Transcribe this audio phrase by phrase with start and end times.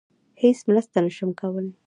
[0.41, 1.71] هیڅ مرسته نشم کولی.